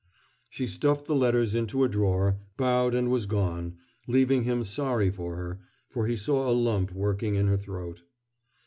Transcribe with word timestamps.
She 0.49 0.65
stuffed 0.65 1.05
the 1.05 1.13
letters 1.13 1.53
into 1.53 1.83
a 1.83 1.87
drawer, 1.87 2.39
bowed, 2.57 2.95
and 2.95 3.11
was 3.11 3.27
gone, 3.27 3.77
leaving 4.07 4.45
him 4.45 4.63
sorry 4.63 5.11
for 5.11 5.35
her, 5.35 5.59
for 5.89 6.07
he 6.07 6.17
saw 6.17 6.49
a 6.49 6.53
lump 6.57 6.91
working 6.91 7.35
in 7.35 7.45
her 7.45 7.57
throat. 7.59 8.01